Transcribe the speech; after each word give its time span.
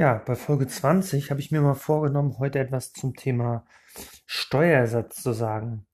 Ja, 0.00 0.14
bei 0.14 0.34
Folge 0.34 0.66
20 0.66 1.30
habe 1.30 1.40
ich 1.40 1.50
mir 1.50 1.60
mal 1.60 1.74
vorgenommen, 1.74 2.38
heute 2.38 2.58
etwas 2.58 2.94
zum 2.94 3.14
Thema 3.14 3.66
Steuersatz 4.24 5.22
zu 5.22 5.34
sagen. 5.34 5.84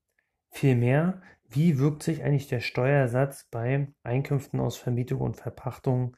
Vielmehr, 0.52 1.22
wie 1.48 1.80
wirkt 1.80 2.04
sich 2.04 2.22
eigentlich 2.22 2.46
der 2.46 2.60
Steuersatz 2.60 3.48
bei 3.50 3.88
Einkünften 4.04 4.60
aus 4.60 4.76
Vermietung 4.76 5.22
und 5.22 5.38
Verpachtung 5.38 6.16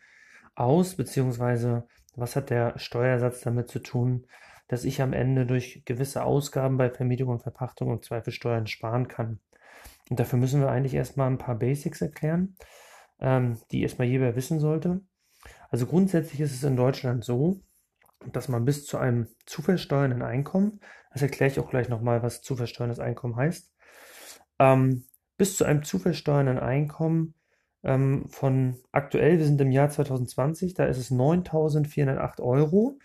aus, 0.54 0.96
beziehungsweise 0.96 1.88
was 2.14 2.36
hat 2.36 2.50
der 2.50 2.78
Steuersatz 2.78 3.40
damit 3.40 3.70
zu 3.70 3.78
tun, 3.78 4.26
dass 4.66 4.84
ich 4.84 5.00
am 5.00 5.14
Ende 5.14 5.46
durch 5.46 5.82
gewisse 5.86 6.24
Ausgaben 6.24 6.76
bei 6.76 6.90
Vermietung 6.90 7.30
und 7.30 7.42
Verpachtung 7.42 7.88
und 7.88 8.04
Zweifelsteuern 8.04 8.66
sparen 8.66 9.08
kann. 9.08 9.40
Und 10.10 10.20
dafür 10.20 10.38
müssen 10.38 10.60
wir 10.60 10.68
eigentlich 10.68 10.92
erstmal 10.92 11.30
ein 11.30 11.38
paar 11.38 11.54
Basics 11.54 12.02
erklären, 12.02 12.54
ähm, 13.18 13.56
die 13.70 13.80
erstmal 13.80 14.08
jeder 14.08 14.36
wissen 14.36 14.60
sollte. 14.60 15.00
Also 15.70 15.86
grundsätzlich 15.86 16.42
ist 16.42 16.52
es 16.52 16.64
in 16.64 16.76
Deutschland 16.76 17.24
so, 17.24 17.62
dass 18.26 18.48
man 18.48 18.64
bis 18.64 18.86
zu 18.86 18.98
einem 18.98 19.28
zu 19.46 19.62
versteuernden 19.62 20.22
Einkommen, 20.22 20.80
das 21.12 21.22
erkläre 21.22 21.50
ich 21.50 21.60
auch 21.60 21.70
gleich 21.70 21.88
nochmal, 21.88 22.22
was 22.22 22.42
zu 22.42 22.56
versteuerndes 22.56 23.00
Einkommen 23.00 23.36
heißt, 23.36 23.72
ähm, 24.58 25.04
bis 25.36 25.56
zu 25.56 25.64
einem 25.64 25.84
zu 25.84 25.98
versteuernden 25.98 26.58
Einkommen 26.58 27.34
ähm, 27.84 28.26
von 28.28 28.76
aktuell, 28.92 29.38
wir 29.38 29.46
sind 29.46 29.60
im 29.60 29.70
Jahr 29.70 29.88
2020, 29.88 30.74
da 30.74 30.86
ist 30.86 30.98
es 30.98 31.10
9.408 31.10 32.40
Euro. 32.40 32.98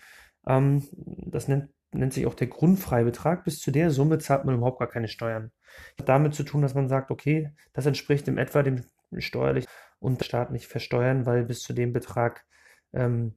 Ähm, 0.47 0.83
das 0.91 1.47
nennt, 1.47 1.69
nennt 1.91 2.13
sich 2.13 2.25
auch 2.25 2.33
der 2.33 2.47
Grundfreibetrag. 2.47 3.43
Bis 3.43 3.59
zu 3.59 3.71
der 3.71 3.91
Summe 3.91 4.17
zahlt 4.17 4.45
man 4.45 4.55
überhaupt 4.55 4.79
gar 4.79 4.89
keine 4.89 5.07
Steuern. 5.07 5.51
Hat 5.99 6.09
damit 6.09 6.33
zu 6.33 6.43
tun, 6.43 6.61
dass 6.61 6.73
man 6.73 6.89
sagt, 6.89 7.11
okay, 7.11 7.51
das 7.73 7.85
entspricht 7.85 8.27
im 8.27 8.37
etwa 8.37 8.63
dem 8.63 8.83
steuerlich 9.17 9.65
und 9.99 10.23
Staat 10.25 10.51
nicht 10.51 10.67
versteuern, 10.67 11.25
weil 11.25 11.45
bis 11.45 11.61
zu 11.61 11.73
dem 11.73 11.93
Betrag 11.93 12.45
ähm, 12.93 13.35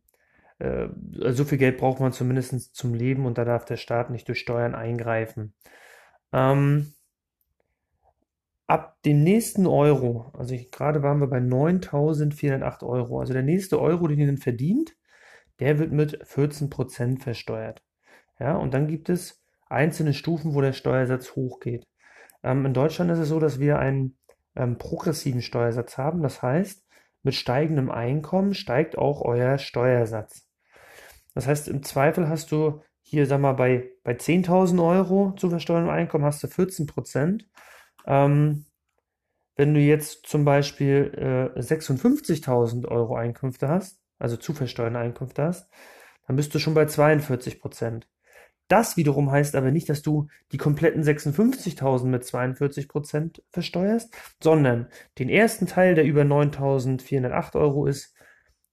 äh, 0.58 0.88
so 1.32 1.44
viel 1.44 1.58
Geld 1.58 1.78
braucht 1.78 2.00
man 2.00 2.12
zumindest 2.12 2.74
zum 2.74 2.94
Leben 2.94 3.26
und 3.26 3.38
da 3.38 3.44
darf 3.44 3.64
der 3.64 3.76
Staat 3.76 4.10
nicht 4.10 4.28
durch 4.28 4.40
Steuern 4.40 4.74
eingreifen. 4.74 5.54
Ähm, 6.32 6.94
ab 8.66 8.96
dem 9.04 9.22
nächsten 9.22 9.66
Euro, 9.66 10.32
also 10.34 10.56
gerade 10.72 11.02
waren 11.02 11.20
wir 11.20 11.28
bei 11.28 11.38
9.408 11.38 12.84
Euro, 12.84 13.20
also 13.20 13.32
der 13.32 13.42
nächste 13.42 13.80
Euro, 13.80 14.08
den 14.08 14.18
ihr 14.18 14.26
dann 14.26 14.38
verdient, 14.38 14.96
der 15.60 15.78
wird 15.78 15.92
mit 15.92 16.22
14% 16.24 17.20
versteuert. 17.20 17.82
Ja, 18.38 18.56
und 18.56 18.74
dann 18.74 18.88
gibt 18.88 19.08
es 19.08 19.42
einzelne 19.68 20.14
Stufen, 20.14 20.54
wo 20.54 20.60
der 20.60 20.72
Steuersatz 20.72 21.34
hochgeht. 21.36 21.86
Ähm, 22.42 22.66
in 22.66 22.74
Deutschland 22.74 23.10
ist 23.10 23.18
es 23.18 23.28
so, 23.28 23.40
dass 23.40 23.58
wir 23.60 23.78
einen 23.78 24.18
ähm, 24.54 24.78
progressiven 24.78 25.42
Steuersatz 25.42 25.98
haben. 25.98 26.22
Das 26.22 26.42
heißt, 26.42 26.84
mit 27.22 27.34
steigendem 27.34 27.90
Einkommen 27.90 28.54
steigt 28.54 28.98
auch 28.98 29.22
euer 29.22 29.58
Steuersatz. 29.58 30.45
Das 31.36 31.46
heißt, 31.46 31.68
im 31.68 31.82
Zweifel 31.82 32.30
hast 32.30 32.50
du 32.50 32.80
hier, 33.02 33.26
sag 33.26 33.42
mal, 33.42 33.52
bei, 33.52 33.90
bei 34.02 34.12
10.000 34.12 34.82
Euro 34.82 35.34
zu 35.36 35.50
versteuerndem 35.50 35.90
Einkommen 35.90 36.24
hast 36.24 36.42
du 36.42 36.48
14 36.48 36.86
Prozent. 36.86 37.46
Ähm, 38.06 38.64
wenn 39.54 39.74
du 39.74 39.80
jetzt 39.80 40.26
zum 40.26 40.46
Beispiel 40.46 41.52
äh, 41.54 41.60
56.000 41.60 42.88
Euro 42.88 43.16
Einkünfte 43.16 43.68
hast, 43.68 44.00
also 44.18 44.38
zu 44.38 44.54
versteuernde 44.54 44.98
Einkünfte 44.98 45.42
hast, 45.42 45.68
dann 46.26 46.36
bist 46.36 46.54
du 46.54 46.58
schon 46.58 46.72
bei 46.72 46.86
42 46.86 47.60
Prozent. 47.60 48.08
Das 48.68 48.96
wiederum 48.96 49.30
heißt 49.30 49.56
aber 49.56 49.70
nicht, 49.70 49.90
dass 49.90 50.00
du 50.00 50.28
die 50.52 50.56
kompletten 50.56 51.02
56.000 51.02 52.06
mit 52.06 52.24
42 52.24 52.88
Prozent 52.88 53.42
versteuerst, 53.50 54.16
sondern 54.42 54.88
den 55.18 55.28
ersten 55.28 55.66
Teil, 55.66 55.96
der 55.96 56.06
über 56.06 56.22
9.408 56.22 57.56
Euro 57.56 57.84
ist, 57.84 58.14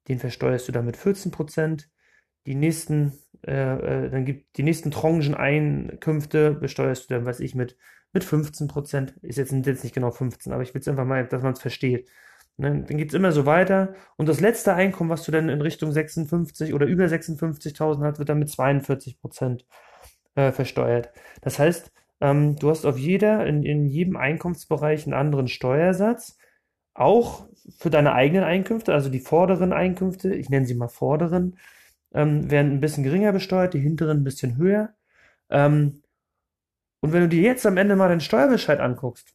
den 0.07 0.19
versteuerst 0.19 0.69
du 0.69 0.71
dann 0.71 0.85
mit 0.85 0.95
14 0.95 1.29
Prozent 1.31 1.89
die 2.45 2.55
nächsten, 2.55 3.13
äh, 3.45 4.05
äh, 4.05 4.09
dann 4.09 4.25
gibt 4.25 4.57
die 4.57 4.63
nächsten 4.63 4.91
Tranchen-Einkünfte 4.91 6.51
besteuerst 6.51 7.09
du 7.09 7.15
dann, 7.15 7.25
weiß 7.25 7.39
ich, 7.39 7.55
mit, 7.55 7.77
mit 8.11 8.23
15 8.23 8.67
Prozent. 8.67 9.15
Ist 9.21 9.37
jetzt, 9.37 9.51
jetzt 9.51 9.83
nicht 9.83 9.95
genau 9.95 10.11
15, 10.11 10.53
aber 10.53 10.63
ich 10.63 10.73
will 10.73 10.81
es 10.81 10.87
einfach 10.87 11.05
mal, 11.05 11.25
dass 11.25 11.43
man 11.43 11.53
es 11.53 11.61
versteht. 11.61 12.09
Ne? 12.57 12.83
Dann 12.87 12.97
geht 12.97 13.09
es 13.09 13.13
immer 13.13 13.31
so 13.31 13.45
weiter. 13.45 13.93
Und 14.17 14.29
das 14.29 14.39
letzte 14.39 14.73
Einkommen, 14.73 15.09
was 15.09 15.23
du 15.23 15.31
dann 15.31 15.49
in 15.49 15.61
Richtung 15.61 15.91
56 15.91 16.73
oder 16.73 16.85
über 16.85 17.05
56.000 17.05 18.03
hast, 18.03 18.19
wird 18.19 18.29
dann 18.29 18.39
mit 18.39 18.49
42 18.49 19.19
Prozent 19.19 19.65
äh, 20.35 20.51
versteuert. 20.51 21.09
Das 21.41 21.59
heißt, 21.59 21.91
ähm, 22.21 22.55
du 22.57 22.69
hast 22.69 22.85
auf 22.85 22.97
jeder, 22.97 23.45
in, 23.45 23.63
in 23.63 23.87
jedem 23.87 24.15
Einkommensbereich 24.15 25.05
einen 25.05 25.13
anderen 25.13 25.47
Steuersatz. 25.47 26.37
Auch 26.93 27.47
für 27.79 27.89
deine 27.89 28.13
eigenen 28.13 28.43
Einkünfte, 28.43 28.93
also 28.93 29.09
die 29.09 29.19
vorderen 29.19 29.73
Einkünfte, 29.73 30.35
ich 30.35 30.49
nenne 30.49 30.67
sie 30.67 30.75
mal 30.75 30.89
vorderen, 30.89 31.57
ähm, 32.13 32.49
werden 32.49 32.73
ein 32.73 32.79
bisschen 32.79 33.03
geringer 33.03 33.31
besteuert, 33.31 33.73
die 33.73 33.79
hinteren 33.79 34.19
ein 34.19 34.23
bisschen 34.23 34.57
höher. 34.57 34.93
Ähm, 35.49 36.03
und 37.01 37.11
wenn 37.11 37.21
du 37.21 37.29
dir 37.29 37.41
jetzt 37.41 37.65
am 37.65 37.77
Ende 37.77 37.95
mal 37.95 38.09
den 38.09 38.21
Steuerbescheid 38.21 38.79
anguckst, 38.79 39.33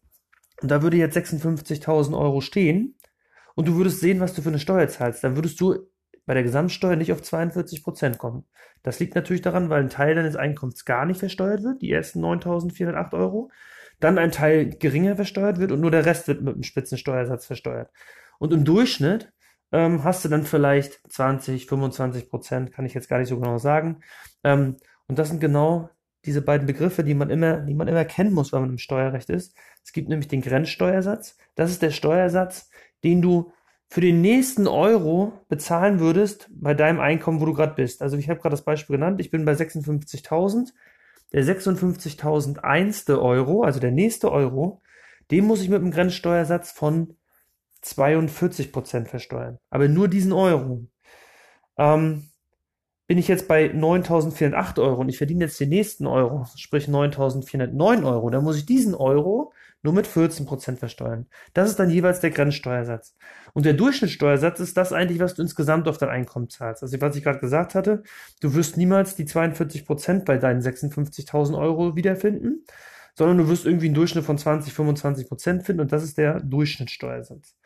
und 0.61 0.71
da 0.71 0.83
würde 0.83 0.97
jetzt 0.97 1.17
56.000 1.17 2.19
Euro 2.19 2.41
stehen, 2.41 2.97
und 3.55 3.67
du 3.67 3.77
würdest 3.77 4.01
sehen, 4.01 4.21
was 4.21 4.35
du 4.35 4.43
für 4.43 4.51
eine 4.51 4.61
Steuer 4.61 4.87
zahlst, 4.89 5.25
dann 5.25 5.35
würdest 5.35 5.61
du 5.61 5.89
bei 6.27 6.35
der 6.35 6.45
Gesamtsteuer 6.45 6.95
nicht 6.95 7.13
auf 7.13 7.23
42 7.23 7.83
Prozent 7.83 8.19
kommen. 8.19 8.45
Das 8.85 9.01
liegt 9.01 9.15
natürlich 9.15 9.43
daran, 9.43 9.69
weil 9.69 9.83
ein 9.83 9.89
Teil 9.89 10.15
deines 10.15 10.37
Einkommens 10.37 10.85
gar 10.85 11.07
nicht 11.07 11.19
versteuert 11.19 11.65
wird, 11.65 11.83
die 11.83 11.91
ersten 11.91 12.25
9.408 12.25 13.15
Euro, 13.15 13.51
dann 13.99 14.19
ein 14.19 14.31
Teil 14.31 14.69
geringer 14.71 15.17
versteuert 15.17 15.59
wird 15.59 15.73
und 15.73 15.81
nur 15.81 15.91
der 15.91 16.07
Rest 16.07 16.29
wird 16.29 16.43
mit 16.43 16.55
einem 16.55 16.63
Spitzensteuersatz 16.63 17.47
versteuert. 17.47 17.91
Und 18.39 18.53
im 18.53 18.65
Durchschnitt 18.65 19.33
ähm, 19.73 20.05
hast 20.05 20.25
du 20.25 20.29
dann 20.29 20.45
vielleicht 20.45 21.01
20, 21.11 21.67
25 21.67 22.31
Prozent, 22.31 22.73
kann 22.73 22.87
ich 22.87 22.95
jetzt 22.95 23.09
gar 23.09 23.19
nicht 23.19 23.29
so 23.29 23.39
genau 23.39 23.59
sagen. 23.59 24.01
Ähm, 24.45 24.77
und 25.07 25.19
das 25.19 25.29
sind 25.29 25.41
genau 25.41 25.91
diese 26.25 26.43
beiden 26.43 26.67
Begriffe, 26.67 27.05
die 27.05 27.15
man 27.15 27.31
immer, 27.31 27.59
die 27.59 27.75
man 27.75 27.89
immer 27.89 28.05
kennen 28.05 28.33
muss, 28.33 28.53
wenn 28.53 28.61
man 28.61 28.71
im 28.71 28.79
Steuerrecht 28.79 29.31
ist. 29.31 29.55
Es 29.85 29.93
gibt 29.93 30.09
nämlich 30.09 30.29
den 30.29 30.43
Grenzsteuersatz. 30.43 31.37
Das 31.55 31.71
ist 31.71 31.83
der 31.83 31.91
Steuersatz, 31.91 32.71
den 33.05 33.23
du 33.23 33.53
für 33.89 34.01
den 34.01 34.21
nächsten 34.21 34.67
Euro 34.67 35.33
bezahlen 35.49 35.99
würdest 36.01 36.51
bei 36.51 36.75
deinem 36.75 37.01
Einkommen, 37.01 37.41
wo 37.41 37.47
du 37.47 37.55
gerade 37.55 37.75
bist. 37.75 38.03
Also 38.03 38.19
ich 38.19 38.29
habe 38.29 38.41
gerade 38.41 38.53
das 38.53 38.65
Beispiel 38.65 38.97
genannt, 38.97 39.21
ich 39.21 39.31
bin 39.31 39.45
bei 39.45 39.53
56.000. 39.53 40.73
Der 41.33 41.45
56.001. 41.45 43.21
Euro, 43.21 43.63
also 43.63 43.81
der 43.81 43.91
nächste 43.91 44.33
Euro, 44.33 44.81
den 45.31 45.47
muss 45.47 45.61
ich 45.61 45.69
mit 45.69 45.81
einem 45.81 45.91
Grenzsteuersatz 45.91 46.73
von 46.73 47.18
42 47.83 48.73
Prozent 48.73 49.09
versteuern. 49.09 49.59
Aber 49.71 49.89
nur 49.89 50.09
diesen 50.09 50.33
Euro. 50.33 50.87
Ähm, 51.77 52.29
bin 53.09 53.17
ich 53.17 53.27
jetzt 53.27 53.49
bei 53.49 53.67
9.408 53.67 54.83
Euro 54.83 55.01
und 55.01 55.09
ich 55.09 55.17
verdiene 55.17 55.45
jetzt 55.45 55.59
den 55.59 55.71
nächsten 55.71 56.07
Euro, 56.07 56.47
sprich 56.57 56.89
9.409 56.89 58.05
Euro, 58.07 58.29
dann 58.29 58.45
muss 58.45 58.59
ich 58.59 58.67
diesen 58.67 58.95
Euro 58.95 59.53
nur 59.83 59.95
mit 59.95 60.07
14 60.07 60.45
Prozent 60.45 60.79
versteuern. 60.79 61.27
Das 61.55 61.71
ist 61.71 61.79
dann 61.79 61.89
jeweils 61.89 62.21
der 62.21 62.31
Grenzsteuersatz. 62.31 63.17
Und 63.55 63.65
der 63.65 63.73
Durchschnittssteuersatz 63.73 64.61
ist 64.61 64.77
das 64.77 64.93
eigentlich, 64.93 65.21
was 65.21 65.35
du 65.35 65.43
insgesamt 65.43 65.89
auf 65.89 65.97
dein 65.97 66.11
Einkommen 66.11 66.51
zahlst. 66.51 66.83
Also 66.83 67.01
was 67.01 67.17
ich 67.17 67.25
gerade 67.25 67.39
gesagt 67.39 67.75
hatte, 67.75 68.03
du 68.41 68.55
wirst 68.55 68.77
niemals 68.77 69.15
die 69.15 69.25
42 69.25 69.87
Prozent 69.87 70.25
bei 70.27 70.37
deinen 70.37 70.61
56.000 70.61 71.57
Euro 71.57 71.97
wiederfinden, 71.97 72.65
sondern 73.19 73.39
du 73.39 73.49
wirst 73.49 73.67
irgendwie 73.67 73.87
einen 73.87 73.97
Durchschnitt 73.97 74.25
von 74.25 74.39
20, 74.39 74.73
25 74.73 75.29
Prozent 75.29 75.65
finden 75.65 75.83
und 75.83 75.93
das 75.93 76.05
ist 76.05 76.17
der 76.19 76.41
Durchschnittssteuersatz. 76.41 77.57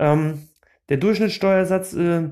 Ähm, 0.00 0.48
der 0.88 0.96
Durchschnittssteuersatz, 0.96 1.94
äh, 1.94 2.28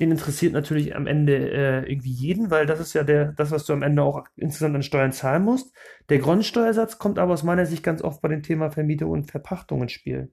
den 0.00 0.10
interessiert 0.10 0.54
natürlich 0.54 0.96
am 0.96 1.06
Ende 1.06 1.50
äh, 1.50 1.90
irgendwie 1.90 2.12
jeden, 2.12 2.50
weil 2.50 2.64
das 2.64 2.80
ist 2.80 2.94
ja 2.94 3.04
der, 3.04 3.32
das, 3.32 3.50
was 3.50 3.66
du 3.66 3.74
am 3.74 3.82
Ende 3.82 4.02
auch 4.02 4.24
insgesamt 4.36 4.74
an 4.74 4.82
Steuern 4.82 5.12
zahlen 5.12 5.42
musst. 5.42 5.74
Der 6.08 6.18
Grundsteuersatz 6.18 6.98
kommt 6.98 7.18
aber 7.18 7.34
aus 7.34 7.42
meiner 7.42 7.66
Sicht 7.66 7.82
ganz 7.82 8.00
oft 8.00 8.22
bei 8.22 8.28
dem 8.28 8.42
Thema 8.42 8.70
Vermietung 8.70 9.10
und 9.10 9.30
Verpachtung 9.30 9.82
ins 9.82 9.92
Spiel. 9.92 10.32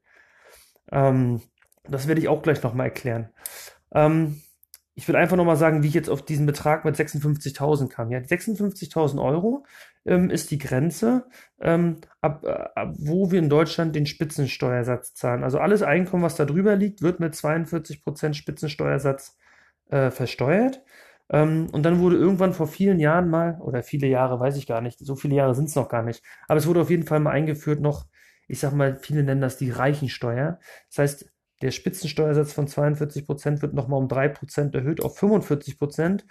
Ähm, 0.94 1.42
das 1.84 2.08
werde 2.08 2.22
ich 2.22 2.30
auch 2.30 2.42
gleich 2.42 2.64
nochmal 2.64 2.88
erklären. 2.88 3.30
Ähm, 3.94 4.42
ich 4.96 5.08
will 5.08 5.16
einfach 5.16 5.38
nochmal 5.38 5.56
sagen, 5.56 5.82
wie 5.82 5.88
ich 5.88 5.94
jetzt 5.94 6.10
auf 6.10 6.24
diesen 6.24 6.46
Betrag 6.46 6.86
mit 6.86 6.96
56.000 6.96 7.90
kam. 7.90 8.12
Ja, 8.12 8.20
56.000 8.20 9.22
Euro 9.22 9.66
ähm, 10.06 10.30
ist 10.30 10.52
die 10.52 10.60
Grenze, 10.60 11.26
ähm, 11.60 12.02
ab, 12.22 12.44
äh, 12.46 12.52
ab 12.52 12.94
wo 13.00 13.32
wir 13.32 13.40
in 13.40 13.50
Deutschland 13.50 13.96
den 13.96 14.06
Spitzensteuersatz 14.06 15.16
zahlen. 15.16 15.44
Also 15.44 15.60
alles 15.60 15.82
Einkommen, 15.82 16.24
was 16.24 16.36
da 16.36 16.46
drüber 16.46 16.76
liegt, 16.76 17.02
wird 17.02 17.20
mit 17.20 17.34
42% 17.34 18.34
Spitzensteuersatz 18.36 19.38
äh, 19.90 20.12
versteuert. 20.12 20.82
Ähm, 21.30 21.70
und 21.72 21.84
dann 21.84 22.00
wurde 22.00 22.18
irgendwann 22.18 22.54
vor 22.54 22.68
vielen 22.68 23.00
Jahren 23.00 23.30
mal, 23.30 23.60
oder 23.62 23.82
viele 23.82 24.08
Jahre, 24.08 24.40
weiß 24.40 24.58
ich 24.58 24.68
gar 24.68 24.82
nicht, 24.82 25.00
so 25.00 25.16
viele 25.16 25.36
Jahre 25.36 25.56
sind 25.56 25.70
es 25.70 25.76
noch 25.76 25.90
gar 25.90 26.04
nicht, 26.04 26.24
aber 26.48 26.58
es 26.58 26.68
wurde 26.68 26.82
auf 26.82 26.90
jeden 26.90 27.06
Fall 27.08 27.20
mal 27.20 27.32
eingeführt 27.32 27.82
noch, 27.82 28.06
ich 28.48 28.60
sag 28.60 28.74
mal, 28.74 28.98
viele 28.98 29.24
nennen 29.24 29.42
das 29.42 29.58
die 29.58 29.72
Reichensteuer. 29.72 30.60
Das 30.90 30.98
heißt, 31.00 31.33
der 31.64 31.72
Spitzensteuersatz 31.72 32.54
von 32.54 32.68
42 32.68 33.26
Prozent 33.26 33.62
wird 33.62 33.74
nochmal 33.74 34.00
um 34.00 34.10
3 34.10 34.28
Prozent 34.30 34.76
erhöht 34.76 35.02
auf 35.02 35.18
45 35.18 35.80
Prozent. 35.80 36.26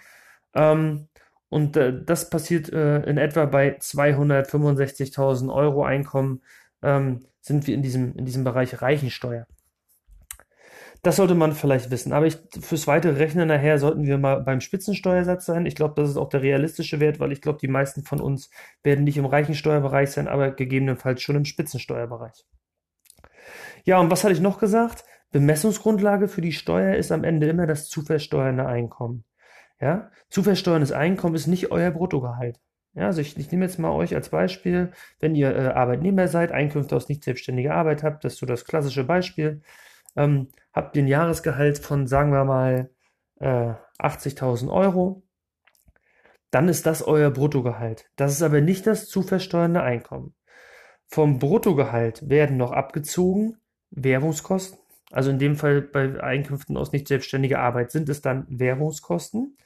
Ähm, 0.53 1.07
und 1.49 1.75
äh, 1.75 2.03
das 2.05 2.29
passiert 2.29 2.71
äh, 2.71 3.01
in 3.03 3.17
etwa 3.17 3.45
bei 3.45 3.77
265.000 3.77 5.53
Euro 5.53 5.83
Einkommen, 5.83 6.41
ähm, 6.83 7.25
sind 7.41 7.67
wir 7.67 7.73
in 7.73 7.81
diesem, 7.81 8.15
in 8.15 8.25
diesem 8.25 8.43
Bereich 8.43 8.81
Reichensteuer. 8.81 9.47
Das 11.01 11.17
sollte 11.17 11.35
man 11.35 11.53
vielleicht 11.53 11.91
wissen. 11.91 12.13
Aber 12.13 12.27
ich, 12.27 12.37
fürs 12.61 12.87
weitere 12.87 13.17
Rechnen 13.17 13.47
nachher 13.47 13.77
sollten 13.77 14.05
wir 14.05 14.17
mal 14.17 14.41
beim 14.41 14.61
Spitzensteuersatz 14.61 15.45
sein. 15.45 15.65
Ich 15.65 15.75
glaube, 15.75 15.95
das 15.99 16.11
ist 16.11 16.17
auch 16.17 16.29
der 16.29 16.43
realistische 16.43 16.99
Wert, 16.99 17.19
weil 17.19 17.31
ich 17.31 17.41
glaube, 17.41 17.59
die 17.59 17.67
meisten 17.67 18.03
von 18.03 18.21
uns 18.21 18.49
werden 18.83 19.03
nicht 19.03 19.17
im 19.17 19.25
reichen 19.25 19.55
Steuerbereich 19.55 20.11
sein, 20.11 20.27
aber 20.27 20.51
gegebenenfalls 20.51 21.21
schon 21.21 21.35
im 21.35 21.45
Spitzensteuerbereich. 21.45 22.45
Ja, 23.83 23.99
und 23.99 24.09
was 24.11 24.23
hatte 24.23 24.33
ich 24.33 24.39
noch 24.39 24.59
gesagt? 24.59 25.03
Bemessungsgrundlage 25.33 26.29
für 26.29 26.39
die 26.39 26.53
Steuer 26.53 26.95
ist 26.95 27.11
am 27.11 27.25
Ende 27.25 27.47
immer 27.47 27.67
das 27.67 27.89
zu 27.89 28.03
versteuernde 28.03 28.65
Einkommen. 28.65 29.25
Ja, 29.81 30.09
zu 30.29 30.43
versteuerndes 30.43 30.93
Einkommen 30.93 31.35
ist 31.35 31.47
nicht 31.47 31.71
euer 31.71 31.91
Bruttogehalt. 31.91 32.61
Ja, 32.93 33.07
also 33.07 33.19
ich, 33.19 33.37
ich 33.37 33.51
nehme 33.51 33.65
jetzt 33.65 33.79
mal 33.79 33.91
euch 33.91 34.15
als 34.15 34.29
Beispiel, 34.29 34.91
wenn 35.19 35.35
ihr 35.35 35.53
äh, 35.53 35.67
Arbeitnehmer 35.69 36.29
seid, 36.29 36.53
Einkünfte 36.53 36.95
aus 36.95 37.09
nicht 37.09 37.25
selbstständiger 37.25 37.75
Arbeit 37.75 38.03
habt, 38.03 38.23
das 38.23 38.33
ist 38.33 38.39
so 38.39 38.45
das 38.45 38.63
klassische 38.63 39.03
Beispiel 39.03 39.61
ähm, 40.15 40.49
habt 40.73 40.95
den 40.95 41.07
Jahresgehalt 41.07 41.79
von, 41.79 42.07
sagen 42.07 42.31
wir 42.31 42.45
mal, 42.45 42.89
äh, 43.39 43.73
80.000 43.99 44.71
Euro, 44.71 45.23
dann 46.51 46.69
ist 46.69 46.85
das 46.85 47.01
euer 47.01 47.31
Bruttogehalt. 47.31 48.09
Das 48.15 48.31
ist 48.33 48.43
aber 48.43 48.61
nicht 48.61 48.85
das 48.85 49.07
zu 49.07 49.23
versteuernde 49.23 49.81
Einkommen. 49.81 50.35
Vom 51.07 51.39
Bruttogehalt 51.39 52.27
werden 52.29 52.57
noch 52.57 52.71
abgezogen 52.71 53.57
Währungskosten. 53.89 54.79
Also 55.13 55.29
in 55.29 55.39
dem 55.39 55.55
Fall 55.55 55.81
bei 55.81 56.21
Einkünften 56.21 56.75
aus 56.75 56.91
nicht 56.91 57.07
selbstständiger 57.07 57.59
Arbeit 57.59 57.91
sind 57.91 58.09
es 58.09 58.21
dann 58.21 58.45
Währungskosten. 58.49 59.57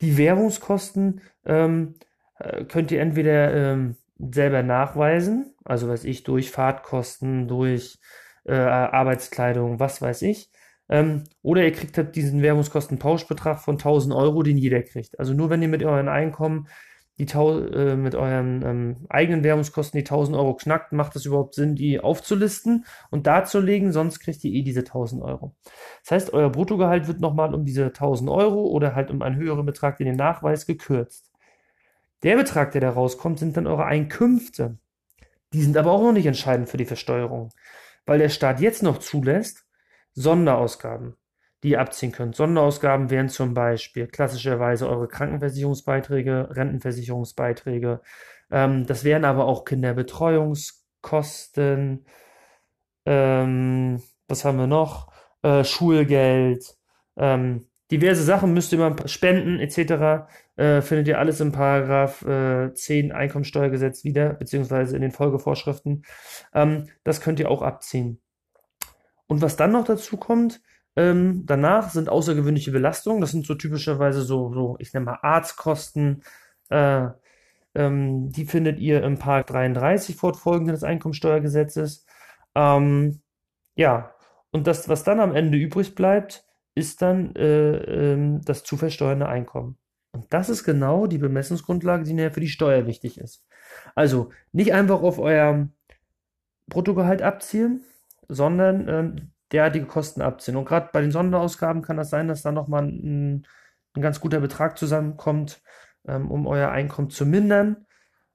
Die 0.00 0.18
Währungskosten 0.18 1.20
ähm, 1.46 1.94
äh, 2.38 2.64
könnt 2.64 2.90
ihr 2.90 3.00
entweder 3.00 3.54
ähm, 3.54 3.96
selber 4.18 4.62
nachweisen, 4.62 5.54
also 5.64 5.88
weiß 5.88 6.04
ich, 6.04 6.24
durch 6.24 6.50
Fahrtkosten, 6.50 7.48
durch 7.48 7.98
äh, 8.44 8.54
Arbeitskleidung, 8.54 9.78
was 9.78 10.02
weiß 10.02 10.22
ich. 10.22 10.50
Ähm, 10.88 11.24
oder 11.42 11.64
ihr 11.64 11.72
kriegt 11.72 11.96
halt 11.96 12.16
diesen 12.16 12.42
Währungskostenpauschbetrag 12.42 13.60
von 13.60 13.76
1000 13.76 14.14
Euro, 14.14 14.42
den 14.42 14.58
jeder 14.58 14.82
kriegt. 14.82 15.18
Also 15.18 15.32
nur 15.32 15.48
wenn 15.48 15.62
ihr 15.62 15.68
mit 15.68 15.84
euren 15.84 16.08
Einkommen 16.08 16.68
die 17.18 17.26
äh, 17.26 17.96
mit 17.96 18.14
euren 18.14 18.62
ähm, 18.62 19.06
eigenen 19.08 19.44
Währungskosten 19.44 19.98
die 19.98 20.04
1000 20.04 20.36
Euro 20.36 20.54
knackt, 20.54 20.92
macht 20.92 21.14
es 21.16 21.26
überhaupt 21.26 21.54
Sinn, 21.54 21.76
die 21.76 22.00
aufzulisten 22.00 22.84
und 23.10 23.26
darzulegen, 23.26 23.92
sonst 23.92 24.20
kriegt 24.20 24.42
ihr 24.44 24.52
eh 24.52 24.62
diese 24.62 24.80
1000 24.80 25.22
Euro. 25.22 25.54
Das 26.02 26.10
heißt, 26.12 26.32
euer 26.32 26.50
Bruttogehalt 26.50 27.08
wird 27.08 27.20
nochmal 27.20 27.54
um 27.54 27.64
diese 27.64 27.86
1000 27.86 28.30
Euro 28.30 28.66
oder 28.66 28.94
halt 28.94 29.10
um 29.10 29.22
einen 29.22 29.36
höheren 29.36 29.66
Betrag, 29.66 29.98
den 29.98 30.06
ihr 30.06 30.16
nachweist, 30.16 30.66
gekürzt. 30.66 31.30
Der 32.22 32.36
Betrag, 32.36 32.72
der 32.72 32.80
da 32.80 32.90
rauskommt, 32.90 33.38
sind 33.38 33.56
dann 33.56 33.66
eure 33.66 33.84
Einkünfte. 33.84 34.78
Die 35.52 35.62
sind 35.62 35.76
aber 35.76 35.92
auch 35.92 36.02
noch 36.02 36.12
nicht 36.12 36.26
entscheidend 36.26 36.68
für 36.68 36.78
die 36.78 36.86
Versteuerung 36.86 37.50
weil 38.06 38.18
der 38.18 38.28
Staat 38.28 38.60
jetzt 38.60 38.82
noch 38.82 38.98
zulässt, 38.98 39.64
Sonderausgaben, 40.14 41.16
die 41.62 41.70
ihr 41.70 41.80
abziehen 41.80 42.12
könnt. 42.12 42.36
Sonderausgaben 42.36 43.10
wären 43.10 43.28
zum 43.28 43.54
Beispiel 43.54 44.06
klassischerweise 44.06 44.88
eure 44.88 45.08
Krankenversicherungsbeiträge, 45.08 46.48
Rentenversicherungsbeiträge. 46.50 48.00
Ähm, 48.50 48.86
das 48.86 49.04
wären 49.04 49.24
aber 49.24 49.46
auch 49.46 49.64
Kinderbetreuungskosten. 49.64 52.04
Ähm, 53.06 54.02
was 54.28 54.44
haben 54.44 54.58
wir 54.58 54.66
noch? 54.66 55.10
Äh, 55.42 55.64
Schulgeld. 55.64 56.76
Ähm, 57.16 57.68
diverse 57.90 58.22
Sachen 58.22 58.52
müsst 58.54 58.72
ihr 58.72 58.78
mal 58.78 58.96
spenden 59.06 59.58
etc. 59.60 60.26
Äh, 60.56 60.80
findet 60.82 61.08
ihr 61.08 61.18
alles 61.18 61.40
im 61.40 61.52
Paragraph 61.52 62.22
äh, 62.22 62.72
10 62.74 63.12
Einkommensteuergesetz 63.12 64.04
wieder, 64.04 64.34
beziehungsweise 64.34 64.96
in 64.96 65.02
den 65.02 65.12
Folgevorschriften. 65.12 66.04
Ähm, 66.54 66.88
das 67.04 67.20
könnt 67.20 67.40
ihr 67.40 67.50
auch 67.50 67.62
abziehen. 67.62 68.20
Und 69.26 69.42
was 69.42 69.56
dann 69.56 69.72
noch 69.72 69.84
dazu 69.84 70.16
kommt, 70.16 70.60
ähm, 70.96 71.44
danach 71.46 71.90
sind 71.90 72.08
außergewöhnliche 72.08 72.72
Belastungen. 72.72 73.20
Das 73.20 73.30
sind 73.30 73.46
so 73.46 73.54
typischerweise 73.54 74.22
so, 74.22 74.52
so 74.52 74.76
ich 74.78 74.92
nenne 74.92 75.06
mal 75.06 75.18
Arztkosten. 75.22 76.22
Äh, 76.68 77.08
ähm, 77.74 78.30
die 78.30 78.44
findet 78.44 78.78
ihr 78.78 79.02
im 79.02 79.18
Paragraph 79.18 79.46
33 79.46 80.16
fortfolgenden 80.16 80.74
des 80.74 80.84
Einkommensteuergesetzes. 80.84 82.06
Ähm, 82.54 83.20
ja, 83.74 84.14
und 84.50 84.66
das, 84.66 84.88
was 84.88 85.04
dann 85.04 85.20
am 85.20 85.34
Ende 85.34 85.56
übrig 85.56 85.94
bleibt, 85.94 86.44
ist 86.74 87.02
dann 87.02 87.34
äh, 87.36 87.76
ähm, 88.12 88.42
das 88.44 88.64
zu 88.64 88.76
versteuernde 88.76 89.28
Einkommen. 89.28 89.78
Und 90.12 90.26
das 90.32 90.50
ist 90.50 90.64
genau 90.64 91.06
die 91.06 91.18
Bemessungsgrundlage, 91.18 92.04
die 92.04 92.12
nachher 92.12 92.32
für 92.32 92.40
die 92.40 92.48
Steuer 92.48 92.86
wichtig 92.86 93.18
ist. 93.18 93.46
Also 93.94 94.30
nicht 94.52 94.74
einfach 94.74 95.02
auf 95.02 95.18
euer 95.18 95.68
Bruttogehalt 96.68 97.22
abzielen, 97.22 97.80
sondern 98.28 98.88
ähm, 98.88 99.31
derartige 99.52 99.86
Kosten 99.86 100.22
abziehen. 100.22 100.56
Und 100.56 100.64
gerade 100.64 100.90
bei 100.92 101.00
den 101.00 101.10
Sonderausgaben 101.12 101.82
kann 101.82 101.96
das 101.96 102.10
sein, 102.10 102.28
dass 102.28 102.42
da 102.42 102.52
nochmal 102.52 102.84
ein, 102.84 103.46
ein 103.94 104.02
ganz 104.02 104.20
guter 104.20 104.40
Betrag 104.40 104.78
zusammenkommt, 104.78 105.62
ähm, 106.06 106.30
um 106.30 106.46
euer 106.46 106.70
Einkommen 106.70 107.10
zu 107.10 107.26
mindern. 107.26 107.86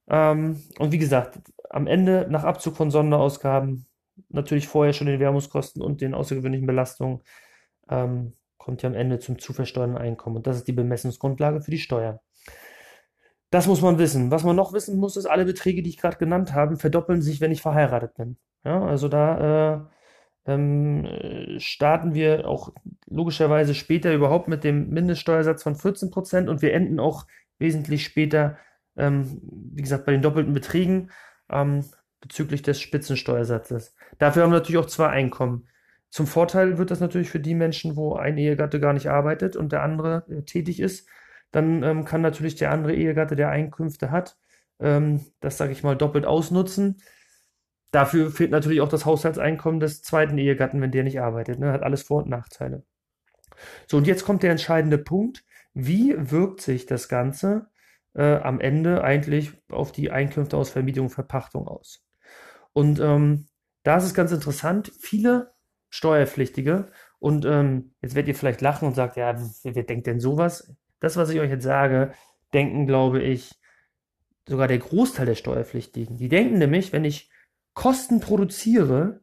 Ähm, 0.10 0.62
und 0.80 0.92
wie 0.92 0.98
gesagt, 0.98 1.40
am 1.70 1.88
Ende 1.88 2.28
nach 2.30 2.44
Abzug 2.44 2.78
von 2.78 2.92
Sonderausgaben 2.92 3.88
natürlich 4.30 4.68
vorher 4.68 4.94
schon 4.94 5.08
den 5.08 5.20
Währungskosten 5.20 5.82
und 5.82 6.02
den 6.02 6.14
außergewöhnlichen 6.14 6.68
Belastungen 6.68 7.22
ähm, 7.90 8.34
kommt 8.58 8.82
ja 8.82 8.90
am 8.90 8.96
Ende 8.96 9.20
zum 9.20 9.40
zu 9.40 9.54
versteuernden 9.54 9.98
Einkommen. 9.98 10.38
Und 10.38 10.48
das 10.48 10.58
ist 10.58 10.68
die 10.68 10.74
Bemessungsgrundlage 10.74 11.62
für 11.62 11.72
die 11.72 11.80
Steuer. 11.80 12.22
Das 13.50 13.66
muss 13.68 13.82
man 13.82 13.98
wissen. 13.98 14.30
Was 14.30 14.44
man 14.44 14.56
noch 14.56 14.74
wissen 14.74 14.98
muss, 14.98 15.16
ist, 15.16 15.26
alle 15.26 15.46
Beträge, 15.46 15.82
die 15.82 15.90
ich 15.90 15.98
gerade 15.98 16.18
genannt 16.18 16.54
habe, 16.54 16.78
verdoppeln 16.78 17.22
sich, 17.22 17.40
wenn 17.40 17.52
ich 17.52 17.62
verheiratet 17.62 18.16
bin. 18.16 18.38
Ja, 18.66 18.84
also 18.84 19.08
da 19.08 19.76
äh, 19.76 19.97
ähm, 20.48 21.08
starten 21.60 22.14
wir 22.14 22.48
auch 22.48 22.74
logischerweise 23.06 23.76
später 23.76 24.14
überhaupt 24.14 24.48
mit 24.48 24.64
dem 24.64 24.90
Mindeststeuersatz 24.90 25.62
von 25.62 25.76
14% 25.76 26.48
und 26.48 26.62
wir 26.62 26.74
enden 26.74 27.00
auch 27.00 27.28
wesentlich 27.60 28.06
später, 28.06 28.58
ähm, 28.96 29.42
wie 29.74 29.82
gesagt, 29.82 30.06
bei 30.06 30.14
den 30.14 30.22
doppelten 30.22 30.54
Beträgen 30.54 31.12
ähm, 31.50 31.84
bezüglich 32.22 32.62
des 32.62 32.80
Spitzensteuersatzes. 32.80 33.94
Dafür 34.18 34.44
haben 34.44 34.52
wir 34.52 34.60
natürlich 34.60 34.80
auch 34.80 34.88
zwei 34.88 35.10
Einkommen. 35.10 35.68
Zum 36.10 36.26
Vorteil 36.26 36.78
wird 36.78 36.92
das 36.92 37.02
natürlich 37.02 37.30
für 37.30 37.42
die 37.42 37.56
Menschen, 37.56 37.98
wo 37.98 38.16
ein 38.16 38.38
Ehegatte 38.38 38.80
gar 38.80 38.94
nicht 38.94 39.10
arbeitet 39.10 39.58
und 39.58 39.74
der 39.74 39.84
andere 39.84 40.26
äh, 40.30 40.44
tätig 40.44 40.80
ist. 40.80 41.10
Dann 41.52 41.84
ähm, 41.84 42.06
kann 42.06 42.22
natürlich 42.22 42.56
der 42.56 42.72
andere 42.72 42.96
Ehegatte, 42.96 43.36
der 43.36 43.50
Einkünfte 43.50 44.12
hat, 44.12 44.38
ähm, 44.80 45.26
das 45.42 45.58
sage 45.58 45.74
ich 45.74 45.84
mal 45.84 45.98
doppelt 45.98 46.26
ausnutzen. 46.26 47.02
Dafür 47.92 48.32
fehlt 48.32 48.52
natürlich 48.52 48.82
auch 48.82 48.90
das 48.90 49.06
Haushaltseinkommen 49.06 49.80
des 49.80 50.02
zweiten 50.02 50.38
Ehegatten, 50.38 50.82
wenn 50.82 50.92
der 50.92 51.04
nicht 51.04 51.22
arbeitet. 51.22 51.60
Ne? 51.60 51.72
Hat 51.72 51.84
alles 51.84 52.04
Vor- 52.04 52.24
und 52.24 52.30
Nachteile. 52.30 52.84
So, 53.88 53.98
und 53.98 54.08
jetzt 54.08 54.26
kommt 54.26 54.44
der 54.44 54.52
entscheidende 54.52 54.98
Punkt. 54.98 55.44
Wie 55.74 56.16
wirkt 56.18 56.62
sich 56.62 56.86
das 56.86 57.08
Ganze 57.08 57.68
äh, 58.14 58.36
am 58.36 58.60
Ende 58.60 59.04
eigentlich 59.04 59.54
auf 59.70 59.92
die 59.92 60.12
Einkünfte 60.12 60.58
aus 60.58 60.70
Vermietung 60.70 61.06
und 61.06 61.12
Verpachtung 61.12 61.68
aus? 61.68 62.06
Und 62.74 63.00
ähm, 63.00 63.48
da 63.84 63.98
ist 63.98 64.04
es 64.04 64.14
ganz 64.14 64.32
interessant. 64.32 64.92
Viele 65.00 65.54
Steuerpflichtige. 65.90 66.88
Und 67.20 67.46
ähm, 67.46 67.94
jetzt 68.02 68.16
werdet 68.16 68.30
ihr 68.30 68.36
vielleicht 68.36 68.62
lachen 68.62 68.88
und 68.88 68.96
sagt, 68.96 69.18
ja, 69.18 69.36
wer, 69.64 69.76
wer 69.76 69.84
denkt 69.84 70.08
denn 70.08 70.20
sowas? 70.20 70.76
Das, 71.00 71.16
was 71.16 71.30
ich 71.30 71.40
euch 71.40 71.50
jetzt 71.50 71.64
sage, 71.64 72.12
denken, 72.54 72.86
glaube 72.86 73.22
ich, 73.22 73.56
sogar 74.48 74.68
der 74.68 74.80
Großteil 74.80 75.26
der 75.26 75.36
Steuerpflichtigen. 75.36 76.18
Die 76.18 76.30
denken 76.30 76.58
nämlich, 76.58 76.94
wenn 76.94 77.06
ich 77.06 77.30
Kosten 77.78 78.22
produziere, 78.22 79.22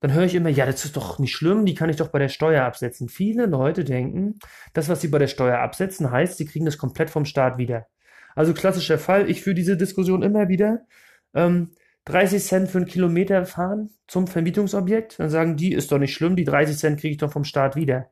dann 0.00 0.14
höre 0.14 0.24
ich 0.24 0.34
immer, 0.34 0.48
ja, 0.48 0.64
das 0.64 0.82
ist 0.86 0.96
doch 0.96 1.18
nicht 1.18 1.32
schlimm, 1.32 1.66
die 1.66 1.74
kann 1.74 1.90
ich 1.90 1.96
doch 1.96 2.08
bei 2.08 2.18
der 2.18 2.30
Steuer 2.30 2.64
absetzen. 2.64 3.10
Viele 3.10 3.44
Leute 3.44 3.84
denken, 3.84 4.38
das, 4.72 4.88
was 4.88 5.02
sie 5.02 5.08
bei 5.08 5.18
der 5.18 5.26
Steuer 5.26 5.58
absetzen, 5.58 6.10
heißt, 6.10 6.38
sie 6.38 6.46
kriegen 6.46 6.64
das 6.64 6.78
komplett 6.78 7.10
vom 7.10 7.26
Staat 7.26 7.58
wieder. 7.58 7.86
Also 8.34 8.54
klassischer 8.54 8.98
Fall, 8.98 9.28
ich 9.28 9.42
führe 9.42 9.52
diese 9.52 9.76
Diskussion 9.76 10.22
immer 10.22 10.48
wieder. 10.48 10.86
Ähm, 11.34 11.72
30 12.06 12.42
Cent 12.42 12.70
für 12.70 12.78
einen 12.78 12.86
Kilometer 12.86 13.44
fahren 13.44 13.90
zum 14.06 14.26
Vermietungsobjekt, 14.26 15.20
dann 15.20 15.28
sagen 15.28 15.58
die, 15.58 15.74
ist 15.74 15.92
doch 15.92 15.98
nicht 15.98 16.14
schlimm, 16.14 16.34
die 16.34 16.44
30 16.44 16.78
Cent 16.78 16.98
kriege 16.98 17.12
ich 17.12 17.18
doch 17.18 17.30
vom 17.30 17.44
Staat 17.44 17.76
wieder. 17.76 18.10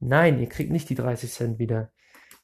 Nein, 0.00 0.40
ihr 0.40 0.48
kriegt 0.48 0.72
nicht 0.72 0.90
die 0.90 0.96
30 0.96 1.30
Cent 1.30 1.58
wieder. 1.60 1.92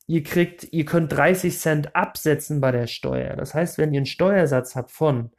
Ihr 0.06 0.22
kriegt, 0.22 0.72
ihr 0.72 0.84
könnt 0.84 1.12
30 1.12 1.58
Cent 1.58 1.96
absetzen 1.96 2.60
bei 2.60 2.70
der 2.70 2.86
Steuer. 2.86 3.34
Das 3.34 3.52
heißt, 3.52 3.78
wenn 3.78 3.92
ihr 3.92 3.98
einen 3.98 4.06
Steuersatz 4.06 4.76
habt 4.76 4.92
von, 4.92 5.32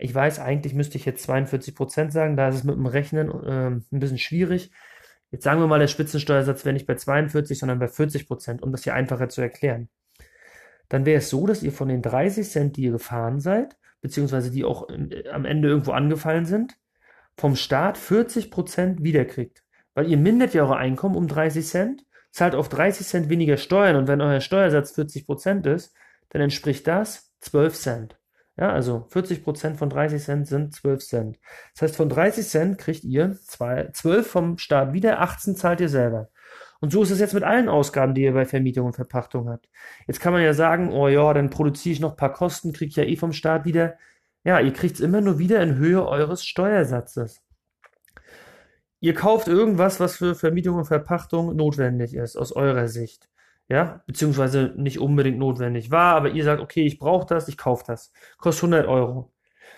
ich 0.00 0.14
weiß, 0.14 0.38
eigentlich 0.38 0.74
müsste 0.74 0.96
ich 0.96 1.04
jetzt 1.04 1.22
42 1.24 1.74
Prozent 1.74 2.12
sagen, 2.12 2.36
da 2.36 2.48
ist 2.48 2.56
es 2.56 2.64
mit 2.64 2.74
dem 2.74 2.86
Rechnen 2.86 3.30
äh, 3.30 3.66
ein 3.70 4.00
bisschen 4.00 4.18
schwierig. 4.18 4.70
Jetzt 5.30 5.44
sagen 5.44 5.60
wir 5.60 5.66
mal, 5.66 5.78
der 5.78 5.88
Spitzensteuersatz 5.88 6.64
wäre 6.64 6.72
nicht 6.72 6.86
bei 6.86 6.94
42, 6.94 7.58
sondern 7.58 7.78
bei 7.78 7.88
40 7.88 8.26
Prozent, 8.26 8.62
um 8.62 8.72
das 8.72 8.82
hier 8.82 8.94
einfacher 8.94 9.28
zu 9.28 9.42
erklären. 9.42 9.88
Dann 10.88 11.06
wäre 11.06 11.18
es 11.18 11.28
so, 11.28 11.46
dass 11.46 11.62
ihr 11.62 11.70
von 11.70 11.88
den 11.88 12.02
30 12.02 12.48
Cent, 12.48 12.76
die 12.76 12.84
ihr 12.84 12.92
gefahren 12.92 13.40
seid, 13.40 13.76
beziehungsweise 14.00 14.50
die 14.50 14.64
auch 14.64 14.88
äh, 14.88 15.28
am 15.28 15.44
Ende 15.44 15.68
irgendwo 15.68 15.92
angefallen 15.92 16.46
sind, 16.46 16.76
vom 17.36 17.54
Staat 17.54 17.98
40 17.98 18.50
Prozent 18.50 19.02
wiederkriegt. 19.02 19.62
Weil 19.94 20.08
ihr 20.08 20.18
mindert 20.18 20.54
ja 20.54 20.62
eure 20.62 20.76
Einkommen 20.76 21.14
um 21.14 21.28
30 21.28 21.66
Cent, 21.66 22.06
zahlt 22.30 22.54
auf 22.54 22.68
30 22.70 23.06
Cent 23.06 23.28
weniger 23.28 23.58
Steuern 23.58 23.96
und 23.96 24.08
wenn 24.08 24.20
euer 24.20 24.40
Steuersatz 24.40 24.92
40 24.92 25.26
Prozent 25.26 25.66
ist, 25.66 25.94
dann 26.30 26.42
entspricht 26.42 26.86
das 26.86 27.32
12 27.40 27.74
Cent. 27.74 28.19
Ja, 28.60 28.72
also 28.72 29.06
40% 29.10 29.76
von 29.76 29.88
30 29.88 30.22
Cent 30.22 30.46
sind 30.46 30.74
12 30.74 31.02
Cent. 31.02 31.40
Das 31.72 31.82
heißt, 31.82 31.96
von 31.96 32.10
30 32.10 32.46
Cent 32.46 32.78
kriegt 32.78 33.04
ihr 33.04 33.34
12 33.42 34.26
vom 34.26 34.58
Staat 34.58 34.92
wieder, 34.92 35.20
18 35.20 35.56
zahlt 35.56 35.80
ihr 35.80 35.88
selber. 35.88 36.28
Und 36.80 36.92
so 36.92 37.02
ist 37.02 37.10
es 37.10 37.20
jetzt 37.20 37.32
mit 37.32 37.42
allen 37.42 37.70
Ausgaben, 37.70 38.14
die 38.14 38.22
ihr 38.22 38.34
bei 38.34 38.44
Vermietung 38.44 38.86
und 38.86 38.96
Verpachtung 38.96 39.48
habt. 39.48 39.70
Jetzt 40.06 40.20
kann 40.20 40.34
man 40.34 40.42
ja 40.42 40.52
sagen, 40.52 40.92
oh 40.92 41.08
ja, 41.08 41.32
dann 41.32 41.48
produziere 41.48 41.94
ich 41.94 42.00
noch 42.00 42.10
ein 42.10 42.16
paar 42.16 42.34
Kosten, 42.34 42.74
kriege 42.74 42.90
ich 42.90 42.96
ja 42.96 43.04
eh 43.04 43.16
vom 43.16 43.32
Staat 43.32 43.64
wieder. 43.64 43.96
Ja, 44.44 44.60
ihr 44.60 44.74
kriegt 44.74 44.96
es 44.96 45.00
immer 45.00 45.22
nur 45.22 45.38
wieder 45.38 45.62
in 45.62 45.76
Höhe 45.76 46.06
eures 46.06 46.44
Steuersatzes. 46.44 47.42
Ihr 49.00 49.14
kauft 49.14 49.48
irgendwas, 49.48 50.00
was 50.00 50.16
für 50.16 50.34
Vermietung 50.34 50.76
und 50.76 50.84
Verpachtung 50.84 51.56
notwendig 51.56 52.14
ist, 52.14 52.36
aus 52.36 52.52
eurer 52.52 52.88
Sicht. 52.88 53.30
Ja, 53.70 54.02
beziehungsweise 54.06 54.74
nicht 54.76 54.98
unbedingt 54.98 55.38
notwendig 55.38 55.92
war, 55.92 56.16
aber 56.16 56.30
ihr 56.30 56.42
sagt, 56.42 56.60
okay, 56.60 56.84
ich 56.84 56.98
brauche 56.98 57.26
das, 57.26 57.46
ich 57.46 57.56
kaufe 57.56 57.84
das. 57.86 58.12
Kostet 58.36 58.64
100 58.64 58.88
Euro. 58.88 59.32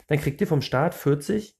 Dann 0.07 0.19
kriegt 0.19 0.41
ihr 0.41 0.47
vom 0.47 0.63
Staat 0.63 0.95
40 0.95 1.59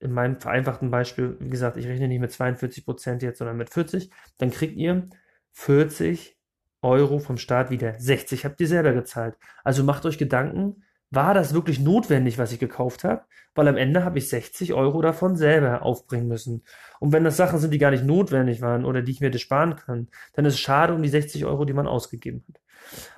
in 0.00 0.12
meinem 0.12 0.40
vereinfachten 0.40 0.90
Beispiel, 0.90 1.36
wie 1.38 1.50
gesagt, 1.50 1.76
ich 1.76 1.86
rechne 1.86 2.08
nicht 2.08 2.20
mit 2.20 2.32
42 2.32 2.84
Prozent 2.84 3.22
jetzt, 3.22 3.38
sondern 3.38 3.56
mit 3.56 3.70
40, 3.70 4.10
dann 4.38 4.50
kriegt 4.50 4.76
ihr 4.76 5.08
40 5.52 6.36
Euro 6.82 7.20
vom 7.20 7.36
Staat 7.36 7.70
wieder. 7.70 7.94
60 7.98 8.44
habt 8.44 8.60
ihr 8.60 8.66
selber 8.66 8.92
gezahlt. 8.92 9.36
Also 9.62 9.84
macht 9.84 10.06
euch 10.06 10.18
Gedanken, 10.18 10.82
war 11.10 11.34
das 11.34 11.54
wirklich 11.54 11.80
notwendig, 11.80 12.38
was 12.38 12.52
ich 12.52 12.58
gekauft 12.58 13.04
habe? 13.04 13.22
Weil 13.54 13.66
am 13.66 13.76
Ende 13.76 14.04
habe 14.04 14.18
ich 14.18 14.28
60 14.28 14.74
Euro 14.74 15.02
davon 15.02 15.36
selber 15.36 15.82
aufbringen 15.82 16.28
müssen. 16.28 16.62
Und 17.00 17.12
wenn 17.12 17.24
das 17.24 17.36
Sachen 17.36 17.58
sind, 17.58 17.72
die 17.72 17.78
gar 17.78 17.90
nicht 17.90 18.04
notwendig 18.04 18.60
waren 18.60 18.84
oder 18.84 19.02
die 19.02 19.12
ich 19.12 19.20
mir 19.20 19.26
hätte 19.26 19.40
sparen 19.40 19.76
können, 19.76 20.08
dann 20.34 20.44
ist 20.44 20.54
es 20.54 20.60
schade 20.60 20.94
um 20.94 21.02
die 21.02 21.08
60 21.08 21.44
Euro, 21.46 21.64
die 21.64 21.72
man 21.72 21.88
ausgegeben 21.88 22.44
hat. 22.48 22.60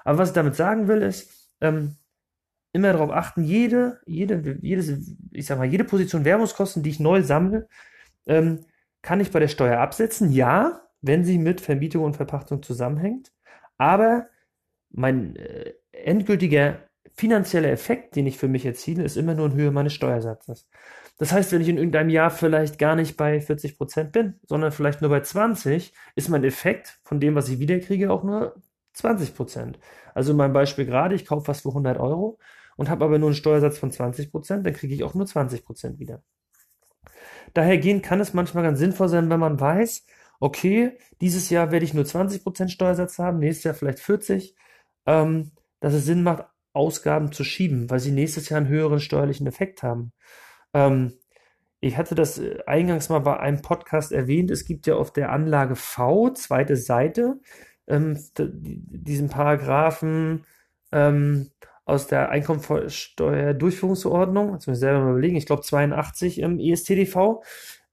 Aber 0.05 0.19
was 0.19 0.31
ich 0.31 0.35
damit 0.35 0.57
sagen 0.57 0.89
will, 0.89 1.03
ist, 1.03 1.51
ähm, 1.61 1.97
immer 2.73 2.93
darauf 2.93 3.11
achten, 3.11 3.45
jede, 3.45 4.01
jede, 4.07 4.59
jedes, 4.63 5.15
ich 5.31 5.47
sag 5.47 5.59
mal, 5.59 5.67
jede 5.67 5.85
Position 5.85 6.25
Werbungskosten, 6.25 6.83
die 6.83 6.91
ich 6.91 7.01
neu 7.01 7.23
sammle, 7.23 7.69
ähm, 8.27 8.65
kann 9.03 9.21
ich 9.21 9.31
bei 9.31 9.41
der 9.41 9.49
Steuer 9.49 9.79
absetzen. 9.81 10.33
Ja, 10.33 10.83
wenn 11.03 11.25
sie 11.25 11.39
mit 11.39 11.61
Vermietung 11.61 12.05
und 12.05 12.17
Verpachtung 12.17 12.63
zusammenhängt. 12.63 13.33
Aber 13.77 14.29
mein 14.91 15.37
äh, 15.37 15.75
endgültiger 15.93 16.79
finanzieller 17.15 17.71
Effekt, 17.71 18.17
den 18.17 18.27
ich 18.27 18.39
für 18.39 18.49
mich 18.49 18.65
erziele, 18.67 19.05
ist 19.05 19.17
immer 19.17 19.35
nur 19.35 19.47
in 19.47 19.55
Höhe 19.55 19.71
meines 19.71 19.93
Steuersatzes. 19.93 20.69
Das 21.19 21.33
heißt, 21.33 21.53
wenn 21.53 21.61
ich 21.61 21.69
in 21.69 21.77
irgendeinem 21.77 22.11
Jahr 22.11 22.31
vielleicht 22.31 22.79
gar 22.79 22.97
nicht 22.97 23.17
bei 23.17 23.41
40 23.41 23.77
Prozent 23.77 24.13
bin, 24.13 24.41
sondern 24.47 24.73
vielleicht 24.73 25.03
nur 25.03 25.11
bei 25.11 25.21
20, 25.21 25.93
ist 26.17 26.29
mein 26.29 26.45
Effekt 26.45 27.01
von 27.05 27.21
dem, 27.21 27.35
was 27.35 27.49
ich 27.49 27.59
wiederkriege, 27.59 28.11
auch 28.11 28.25
nur 28.25 28.55
20 28.95 29.35
Prozent. 29.35 29.79
Also 30.15 30.35
mein 30.35 30.53
Beispiel 30.53 30.87
gerade, 30.87 31.15
ich 31.15 31.27
kaufe 31.27 31.49
was 31.49 31.63
für 31.63 31.69
100 31.69 31.99
Euro 31.99 32.39
und 32.77 32.89
habe 32.91 33.05
aber 33.05 33.19
nur 33.19 33.29
einen 33.29 33.37
Steuersatz 33.37 33.79
von 33.79 33.91
20%, 33.91 34.63
dann 34.63 34.73
kriege 34.73 34.95
ich 34.95 35.05
auch 35.05 35.15
nur 35.15 35.27
20% 35.27 35.99
wieder. 35.99 36.23
Dahergehend 37.55 38.03
kann 38.03 38.21
es 38.21 38.35
manchmal 38.35 38.65
ganz 38.65 38.79
sinnvoll 38.79 39.09
sein, 39.09 39.31
wenn 39.31 39.41
man 39.41 39.61
weiß, 39.61 40.07
okay, 40.41 40.99
dieses 41.21 41.51
Jahr 41.51 41.71
werde 41.71 41.85
ich 41.85 41.95
nur 41.95 42.05
20% 42.05 42.69
Steuersatz 42.69 43.19
haben, 43.19 43.39
nächstes 43.39 43.65
Jahr 43.65 43.75
vielleicht 43.75 44.01
40, 44.01 44.57
ähm, 45.07 45.53
dass 45.81 45.95
es 45.95 46.05
Sinn 46.05 46.23
macht, 46.23 46.47
Ausgaben 46.73 47.33
zu 47.33 47.45
schieben, 47.45 47.91
weil 47.91 48.01
sie 48.01 48.13
nächstes 48.13 48.49
Jahr 48.49 48.61
einen 48.61 48.69
höheren 48.69 49.01
steuerlichen 49.01 49.47
Effekt 49.47 49.83
haben. 49.83 50.13
Ähm, 50.75 51.15
ich 51.81 51.97
hatte 51.97 52.15
das 52.15 52.39
äh, 52.39 52.59
eingangs 52.67 53.09
mal 53.09 53.21
bei 53.21 53.39
einem 53.39 53.63
Podcast 53.63 54.13
erwähnt. 54.13 54.51
Es 54.51 54.65
gibt 54.65 54.87
ja 54.87 54.95
auf 54.95 55.13
der 55.13 55.33
Anlage 55.33 55.77
V, 55.77 56.31
zweite 56.31 56.77
Seite, 56.77 57.41
ähm, 57.87 58.19
diesen 58.39 59.29
Paragraphen 59.29 60.45
ähm, 60.93 61.51
aus 61.85 62.07
der 62.07 62.31
Einkommensteuerdurchführungsverordnung, 62.31 64.53
jetzt 64.53 64.69
muss 64.69 64.77
ich 64.77 64.81
selber 64.81 65.01
mal 65.01 65.11
überlegen, 65.11 65.37
ich 65.37 65.47
glaube 65.47 65.63
82 65.63 66.39
im 66.39 66.61
ESTDV, 66.61 67.43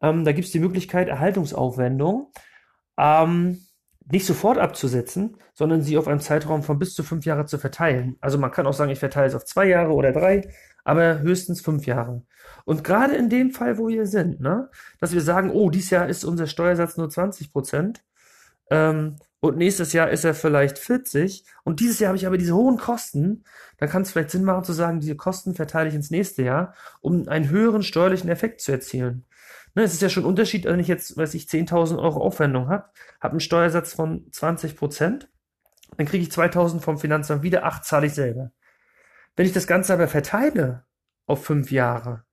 ähm, 0.02 0.26
da 0.26 0.32
gibt 0.32 0.46
es 0.46 0.52
die 0.52 0.60
Möglichkeit, 0.60 1.08
Erhaltungsaufwendungen 1.08 2.28
ähm, 2.98 3.66
nicht 4.12 4.26
sofort 4.26 4.58
abzusetzen, 4.58 5.38
sondern 5.54 5.82
sie 5.82 5.98
auf 5.98 6.08
einen 6.08 6.20
Zeitraum 6.20 6.64
von 6.64 6.80
bis 6.80 6.94
zu 6.94 7.04
fünf 7.04 7.26
Jahre 7.26 7.46
zu 7.46 7.58
verteilen. 7.58 8.18
Also 8.22 8.38
man 8.38 8.52
kann 8.52 8.66
auch 8.68 8.74
sagen, 8.74 8.92
ich 8.92 9.00
verteile 9.00 9.28
es 9.28 9.36
auf 9.36 9.46
zwei 9.46 9.68
Jahre 9.68 9.94
oder 9.94 10.12
drei, 10.12 10.50
aber 10.84 11.20
höchstens 11.20 11.62
fünf 11.62 11.86
Jahre. 11.86 12.24
Und 12.66 12.84
gerade 12.84 13.16
in 13.16 13.30
dem 13.30 13.52
Fall, 13.52 13.78
wo 13.78 13.88
wir 13.88 14.08
sind, 14.08 14.40
ne, 14.40 14.70
dass 15.00 15.14
wir 15.14 15.22
sagen, 15.22 15.52
oh, 15.52 15.70
dieses 15.70 15.92
Jahr 15.92 16.08
ist 16.08 16.24
unser 16.24 16.48
Steuersatz 16.48 16.98
nur 16.98 17.10
20 17.10 17.52
Prozent, 17.52 18.04
ähm, 18.70 19.18
und 19.42 19.58
nächstes 19.58 19.94
Jahr 19.94 20.10
ist 20.10 20.26
er 20.26 20.34
vielleicht 20.34 20.78
40 20.78 21.46
und 21.64 21.80
dieses 21.80 22.00
Jahr 22.00 22.10
habe 22.10 22.18
ich 22.18 22.28
aber 22.28 22.38
diese 22.38 22.56
hohen 22.56 22.78
Kosten, 22.78 23.46
dann 23.78 23.88
kann 23.88 24.02
es 24.02 24.12
vielleicht 24.12 24.32
Sinn 24.32 24.44
machen 24.44 24.66
zu 24.66 24.74
sagen, 24.74 25.00
diese 25.00 25.16
Kosten 25.16 25.56
verteile 25.56 25.88
ich 25.88 25.96
ins 25.96 26.12
nächste 26.12 26.44
Jahr, 26.44 26.74
um 27.00 27.28
einen 27.30 27.50
höheren 27.50 27.84
steuerlichen 27.84 28.30
Effekt 28.30 28.60
zu 28.60 28.74
erzielen. 28.74 29.26
Ne, 29.76 29.84
es 29.84 29.94
ist 29.94 30.02
ja 30.02 30.10
schon 30.10 30.24
ein 30.24 30.30
Unterschied, 30.30 30.66
wenn 30.66 30.80
ich 30.80 30.88
jetzt, 30.88 31.16
weiß 31.16 31.34
ich, 31.36 31.46
10.000 31.46 32.00
Euro 32.00 32.22
Aufwendung 32.22 32.70
habe, 32.70 32.90
habe 33.22 33.34
einen 33.34 33.40
Steuersatz 33.40 33.94
von 33.94 34.28
20 34.32 34.76
Prozent, 34.76 35.30
dann 35.98 36.08
kriege 36.08 36.24
ich 36.24 36.30
2.000 36.30 36.80
vom 36.80 36.98
Finanzamt 36.98 37.44
wieder, 37.44 37.66
8 37.66 37.84
zahle 37.86 38.08
ich 38.08 38.14
selber. 38.14 38.52
Wenn 39.36 39.46
ich 39.46 39.54
das 39.54 39.68
Ganze 39.68 39.94
aber 39.94 40.08
verteile 40.08 40.86
auf 41.26 41.46
fünf 41.46 41.72
Jahre, 41.72 42.24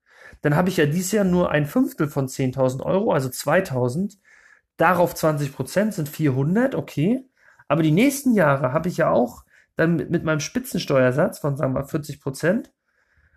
dann 0.43 0.57
habe 0.57 0.69
ich 0.69 0.77
ja 0.77 0.87
dieses 0.87 1.13
Jahr 1.13 1.25
nur 1.25 1.51
ein 1.51 1.67
Fünftel 1.67 2.09
von 2.09 2.27
10.000 2.27 2.83
Euro, 2.83 3.13
also 3.13 3.29
2.000, 3.29 4.17
Darauf 4.77 5.15
20 5.15 5.55
Prozent 5.55 5.95
sind 5.95 6.09
400, 6.09 6.75
okay. 6.75 7.25
Aber 7.69 7.83
die 7.83 7.93
nächsten 7.93 8.35
Jahre 8.35 8.73
habe 8.73 8.89
ich 8.89 8.99
ja 8.99 9.11
auch 9.11 9.45
dann 9.75 9.97
mit, 9.97 10.25
meinem 10.25 10.41
Spitzensteuersatz 10.41 11.39
von, 11.39 11.57
sagen 11.57 11.75
wir 11.75 11.81
mal, 11.81 11.89
40 11.89 12.21
Prozent, 12.21 12.73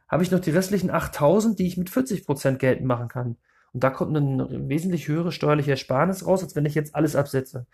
habe 0.07 0.23
ich 0.23 0.31
noch 0.31 0.39
die 0.39 0.51
restlichen 0.51 0.89
8000, 0.89 1.59
die 1.59 1.67
ich 1.67 1.77
mit 1.77 1.89
40 1.89 2.25
Prozent 2.25 2.59
geltend 2.59 2.87
machen 2.87 3.07
kann. 3.07 3.37
Und 3.73 3.83
da 3.83 3.89
kommt 3.89 4.15
eine 4.15 4.47
wesentlich 4.69 5.07
höhere 5.07 5.31
steuerliche 5.31 5.71
Ersparnis 5.71 6.25
raus, 6.25 6.43
als 6.43 6.55
wenn 6.55 6.65
ich 6.65 6.75
jetzt 6.75 6.95
alles 6.95 7.15
absetze. 7.15 7.67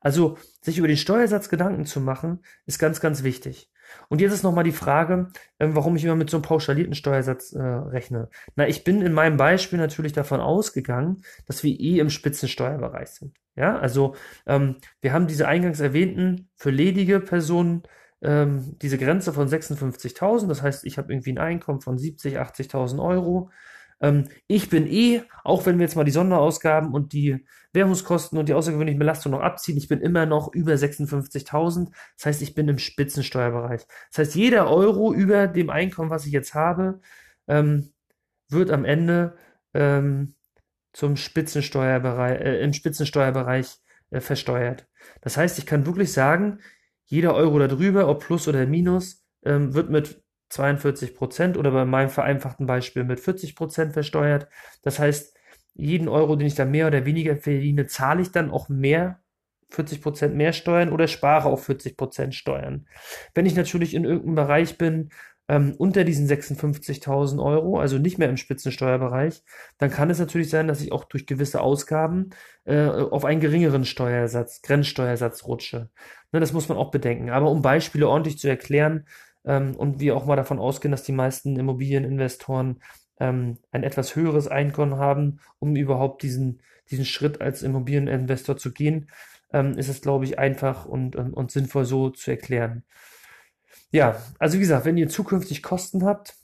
Also 0.00 0.36
sich 0.60 0.78
über 0.78 0.88
den 0.88 0.96
Steuersatz 0.96 1.48
Gedanken 1.48 1.86
zu 1.86 2.00
machen, 2.00 2.40
ist 2.66 2.78
ganz, 2.78 3.00
ganz 3.00 3.22
wichtig. 3.22 3.70
Und 4.08 4.20
jetzt 4.20 4.32
ist 4.32 4.42
nochmal 4.42 4.64
die 4.64 4.72
Frage, 4.72 5.28
ähm, 5.60 5.76
warum 5.76 5.96
ich 5.96 6.04
immer 6.04 6.16
mit 6.16 6.30
so 6.30 6.38
einem 6.38 6.42
pauschalierten 6.42 6.94
Steuersatz 6.94 7.52
äh, 7.52 7.62
rechne. 7.62 8.28
Na, 8.56 8.66
ich 8.66 8.84
bin 8.84 9.02
in 9.02 9.12
meinem 9.12 9.36
Beispiel 9.36 9.78
natürlich 9.78 10.12
davon 10.12 10.40
ausgegangen, 10.40 11.22
dass 11.46 11.62
wir 11.62 11.78
eh 11.78 11.98
im 11.98 12.10
Spitzensteuerbereich 12.10 13.10
sind. 13.10 13.36
Ja, 13.54 13.78
also 13.78 14.14
ähm, 14.46 14.76
wir 15.00 15.12
haben 15.12 15.26
diese 15.26 15.46
eingangs 15.46 15.80
erwähnten 15.80 16.48
für 16.56 16.70
ledige 16.70 17.20
Personen 17.20 17.82
ähm, 18.22 18.78
diese 18.80 18.98
Grenze 18.98 19.32
von 19.32 19.48
56.000. 19.48 20.48
Das 20.48 20.62
heißt, 20.62 20.84
ich 20.84 20.96
habe 20.96 21.12
irgendwie 21.12 21.32
ein 21.32 21.38
Einkommen 21.38 21.80
von 21.80 21.98
70, 21.98 22.38
80.000 22.38 23.02
Euro. 23.02 23.50
Ähm, 24.02 24.28
ich 24.48 24.68
bin 24.68 24.86
eh, 24.86 25.22
auch 25.44 25.64
wenn 25.64 25.78
wir 25.78 25.84
jetzt 25.84 25.96
mal 25.96 26.04
die 26.04 26.10
Sonderausgaben 26.10 26.92
und 26.92 27.12
die 27.12 27.46
Währungskosten 27.72 28.38
und 28.38 28.48
die 28.48 28.54
außergewöhnlichen 28.54 28.98
Belastungen 28.98 29.38
noch 29.38 29.44
abziehen, 29.44 29.78
ich 29.78 29.88
bin 29.88 30.00
immer 30.00 30.26
noch 30.26 30.52
über 30.52 30.72
56.000. 30.74 31.90
Das 32.16 32.26
heißt, 32.26 32.42
ich 32.42 32.54
bin 32.54 32.68
im 32.68 32.78
Spitzensteuerbereich. 32.78 33.86
Das 34.10 34.18
heißt, 34.18 34.34
jeder 34.34 34.68
Euro 34.70 35.14
über 35.14 35.46
dem 35.46 35.70
Einkommen, 35.70 36.10
was 36.10 36.26
ich 36.26 36.32
jetzt 36.32 36.54
habe, 36.54 37.00
ähm, 37.48 37.92
wird 38.48 38.70
am 38.70 38.84
Ende 38.84 39.36
ähm, 39.72 40.34
zum 40.92 41.16
Spitzensteuerbereich, 41.16 42.40
äh, 42.40 42.62
im 42.62 42.72
Spitzensteuerbereich 42.72 43.78
äh, 44.10 44.20
versteuert. 44.20 44.86
Das 45.22 45.36
heißt, 45.36 45.58
ich 45.58 45.66
kann 45.66 45.86
wirklich 45.86 46.12
sagen, 46.12 46.58
jeder 47.06 47.34
Euro 47.34 47.58
darüber, 47.58 48.08
ob 48.08 48.24
plus 48.24 48.48
oder 48.48 48.66
minus, 48.66 49.24
ähm, 49.44 49.74
wird 49.74 49.90
mit 49.90 50.22
42 50.52 51.14
Prozent 51.14 51.56
oder 51.56 51.70
bei 51.70 51.84
meinem 51.84 52.10
vereinfachten 52.10 52.66
Beispiel 52.66 53.04
mit 53.04 53.20
40 53.20 53.56
Prozent 53.56 53.92
versteuert. 53.94 54.48
Das 54.82 54.98
heißt, 54.98 55.34
jeden 55.74 56.08
Euro, 56.08 56.36
den 56.36 56.46
ich 56.46 56.54
da 56.54 56.66
mehr 56.66 56.86
oder 56.86 57.06
weniger 57.06 57.36
verdiene, 57.36 57.86
zahle 57.86 58.20
ich 58.22 58.32
dann 58.32 58.50
auch 58.50 58.68
mehr 58.68 59.20
40 59.70 60.02
Prozent 60.02 60.34
mehr 60.36 60.52
Steuern 60.52 60.90
oder 60.90 61.08
spare 61.08 61.48
auch 61.48 61.58
40 61.58 61.96
Prozent 61.96 62.34
Steuern. 62.34 62.86
Wenn 63.34 63.46
ich 63.46 63.54
natürlich 63.54 63.94
in 63.94 64.04
irgendeinem 64.04 64.34
Bereich 64.34 64.76
bin, 64.76 65.08
ähm, 65.48 65.74
unter 65.78 66.04
diesen 66.04 66.28
56.000 66.28 67.42
Euro, 67.42 67.80
also 67.80 67.98
nicht 67.98 68.18
mehr 68.18 68.28
im 68.28 68.36
Spitzensteuerbereich, 68.36 69.42
dann 69.78 69.90
kann 69.90 70.10
es 70.10 70.18
natürlich 70.18 70.50
sein, 70.50 70.68
dass 70.68 70.82
ich 70.82 70.92
auch 70.92 71.04
durch 71.04 71.26
gewisse 71.26 71.62
Ausgaben 71.62 72.30
äh, 72.64 72.86
auf 72.86 73.24
einen 73.24 73.40
geringeren 73.40 73.84
Steuersatz, 73.84 74.62
Grenzsteuersatz 74.62 75.44
rutsche. 75.44 75.88
Ne, 76.30 76.40
das 76.40 76.52
muss 76.52 76.68
man 76.68 76.78
auch 76.78 76.90
bedenken. 76.90 77.30
Aber 77.30 77.50
um 77.50 77.62
Beispiele 77.62 78.08
ordentlich 78.08 78.38
zu 78.38 78.48
erklären, 78.48 79.06
ähm, 79.44 79.74
und 79.76 80.00
wir 80.00 80.16
auch 80.16 80.26
mal 80.26 80.36
davon 80.36 80.58
ausgehen, 80.58 80.92
dass 80.92 81.02
die 81.02 81.12
meisten 81.12 81.58
Immobilieninvestoren 81.58 82.82
ähm, 83.18 83.58
ein 83.70 83.82
etwas 83.82 84.16
höheres 84.16 84.48
Einkommen 84.48 84.96
haben, 84.96 85.40
um 85.58 85.76
überhaupt 85.76 86.22
diesen, 86.22 86.62
diesen 86.90 87.04
Schritt 87.04 87.40
als 87.40 87.62
Immobilieninvestor 87.62 88.56
zu 88.56 88.72
gehen, 88.72 89.10
ähm, 89.52 89.78
ist 89.78 89.88
es, 89.88 90.00
glaube 90.00 90.24
ich, 90.24 90.38
einfach 90.38 90.86
und, 90.86 91.16
und, 91.16 91.32
und 91.34 91.50
sinnvoll 91.50 91.84
so 91.84 92.10
zu 92.10 92.30
erklären. 92.30 92.84
Ja, 93.90 94.22
also 94.38 94.56
wie 94.56 94.60
gesagt, 94.60 94.86
wenn 94.86 94.96
ihr 94.96 95.08
zukünftig 95.08 95.62
Kosten 95.62 96.04
habt, 96.04 96.34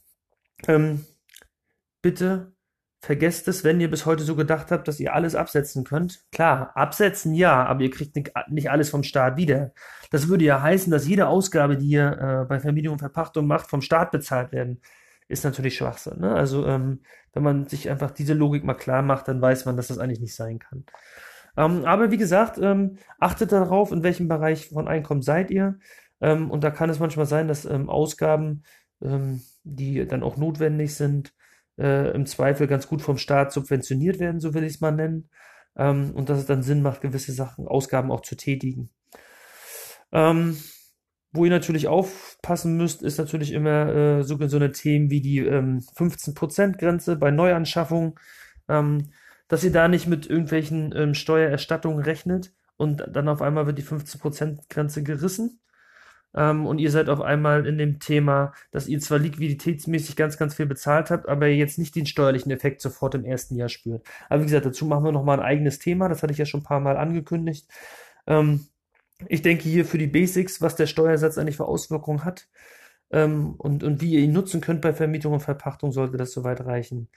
ähm, 0.66 1.06
bitte 2.02 2.52
vergesst 3.00 3.46
es, 3.48 3.64
wenn 3.64 3.80
ihr 3.80 3.90
bis 3.90 4.06
heute 4.06 4.24
so 4.24 4.34
gedacht 4.34 4.70
habt, 4.70 4.88
dass 4.88 5.00
ihr 5.00 5.14
alles 5.14 5.34
absetzen 5.34 5.84
könnt. 5.84 6.24
Klar, 6.32 6.72
absetzen 6.74 7.32
ja, 7.32 7.64
aber 7.64 7.82
ihr 7.82 7.90
kriegt 7.90 8.16
nicht 8.48 8.70
alles 8.70 8.90
vom 8.90 9.02
Staat 9.02 9.36
wieder. 9.36 9.72
Das 10.10 10.28
würde 10.28 10.44
ja 10.44 10.60
heißen, 10.60 10.90
dass 10.90 11.06
jede 11.06 11.28
Ausgabe, 11.28 11.76
die 11.76 11.88
ihr 11.88 12.18
äh, 12.18 12.44
bei 12.48 12.58
Vermietung 12.58 12.94
und 12.94 12.98
Verpachtung 12.98 13.46
macht, 13.46 13.68
vom 13.68 13.82
Staat 13.82 14.10
bezahlt 14.10 14.52
werden. 14.52 14.80
Ist 15.28 15.44
natürlich 15.44 15.76
Schwachsinn. 15.76 16.20
Ne? 16.20 16.34
Also 16.34 16.66
ähm, 16.66 17.02
wenn 17.32 17.42
man 17.42 17.66
sich 17.68 17.90
einfach 17.90 18.10
diese 18.10 18.34
Logik 18.34 18.64
mal 18.64 18.74
klar 18.74 19.02
macht, 19.02 19.28
dann 19.28 19.40
weiß 19.40 19.66
man, 19.66 19.76
dass 19.76 19.88
das 19.88 19.98
eigentlich 19.98 20.20
nicht 20.20 20.34
sein 20.34 20.58
kann. 20.58 20.84
Ähm, 21.56 21.84
aber 21.84 22.10
wie 22.10 22.16
gesagt, 22.16 22.58
ähm, 22.58 22.98
achtet 23.18 23.52
darauf, 23.52 23.92
in 23.92 24.02
welchem 24.02 24.28
Bereich 24.28 24.70
von 24.70 24.88
Einkommen 24.88 25.22
seid 25.22 25.50
ihr. 25.50 25.78
Ähm, 26.20 26.50
und 26.50 26.64
da 26.64 26.70
kann 26.70 26.90
es 26.90 26.98
manchmal 26.98 27.26
sein, 27.26 27.46
dass 27.46 27.64
ähm, 27.64 27.90
Ausgaben, 27.90 28.64
ähm, 29.02 29.42
die 29.64 30.06
dann 30.06 30.22
auch 30.22 30.36
notwendig 30.36 30.94
sind, 30.94 31.34
äh, 31.78 32.10
im 32.10 32.26
Zweifel 32.26 32.66
ganz 32.66 32.88
gut 32.88 33.02
vom 33.02 33.18
Staat 33.18 33.52
subventioniert 33.52 34.18
werden, 34.18 34.40
so 34.40 34.54
will 34.54 34.64
ich 34.64 34.74
es 34.74 34.80
mal 34.80 34.92
nennen. 34.92 35.30
Ähm, 35.76 36.10
und 36.14 36.28
dass 36.28 36.38
es 36.38 36.46
dann 36.46 36.62
Sinn 36.62 36.82
macht, 36.82 37.00
gewisse 37.00 37.32
Sachen, 37.32 37.66
Ausgaben 37.66 38.10
auch 38.10 38.22
zu 38.22 38.36
tätigen. 38.36 38.90
Ähm, 40.12 40.56
wo 41.32 41.44
ihr 41.44 41.50
natürlich 41.50 41.88
aufpassen 41.88 42.76
müsst, 42.76 43.02
ist 43.02 43.18
natürlich 43.18 43.52
immer 43.52 43.94
äh, 43.94 44.22
so, 44.24 44.38
so 44.48 44.56
eine 44.56 44.72
Themen 44.72 45.10
wie 45.10 45.20
die 45.20 45.38
ähm, 45.38 45.80
15%-Grenze 45.96 47.16
bei 47.16 47.30
Neuanschaffungen, 47.30 48.14
ähm, 48.68 49.10
dass 49.46 49.64
ihr 49.64 49.72
da 49.72 49.88
nicht 49.88 50.06
mit 50.06 50.28
irgendwelchen 50.28 50.94
ähm, 50.96 51.14
Steuererstattungen 51.14 52.02
rechnet 52.02 52.54
und 52.76 53.04
dann 53.10 53.28
auf 53.28 53.42
einmal 53.42 53.66
wird 53.66 53.78
die 53.78 53.84
15%-Grenze 53.84 55.02
gerissen. 55.02 55.60
Ähm, 56.34 56.66
und 56.66 56.78
ihr 56.78 56.90
seid 56.90 57.08
auf 57.08 57.20
einmal 57.20 57.66
in 57.66 57.78
dem 57.78 58.00
Thema, 58.00 58.52
dass 58.70 58.86
ihr 58.88 59.00
zwar 59.00 59.18
liquiditätsmäßig 59.18 60.16
ganz, 60.16 60.36
ganz 60.36 60.54
viel 60.54 60.66
bezahlt 60.66 61.10
habt, 61.10 61.28
aber 61.28 61.46
jetzt 61.48 61.78
nicht 61.78 61.94
den 61.96 62.06
steuerlichen 62.06 62.52
Effekt 62.52 62.80
sofort 62.80 63.14
im 63.14 63.24
ersten 63.24 63.56
Jahr 63.56 63.68
spürt. 63.68 64.06
Aber 64.28 64.40
wie 64.42 64.46
gesagt, 64.46 64.66
dazu 64.66 64.86
machen 64.86 65.04
wir 65.04 65.12
nochmal 65.12 65.40
ein 65.40 65.46
eigenes 65.46 65.78
Thema, 65.78 66.08
das 66.08 66.22
hatte 66.22 66.32
ich 66.32 66.38
ja 66.38 66.46
schon 66.46 66.60
ein 66.60 66.64
paar 66.64 66.80
Mal 66.80 66.96
angekündigt. 66.96 67.68
Ähm, 68.26 68.66
ich 69.28 69.42
denke 69.42 69.64
hier 69.64 69.84
für 69.84 69.98
die 69.98 70.06
Basics, 70.06 70.60
was 70.60 70.76
der 70.76 70.86
Steuersatz 70.86 71.38
eigentlich 71.38 71.56
für 71.56 71.66
Auswirkungen 71.66 72.24
hat 72.24 72.48
ähm, 73.10 73.54
und, 73.58 73.82
und 73.82 74.00
wie 74.00 74.12
ihr 74.12 74.20
ihn 74.20 74.32
nutzen 74.32 74.60
könnt 74.60 74.82
bei 74.82 74.92
Vermietung 74.92 75.32
und 75.32 75.40
Verpachtung, 75.40 75.92
sollte 75.92 76.16
das 76.16 76.32
soweit 76.32 76.64
reichen. 76.64 77.08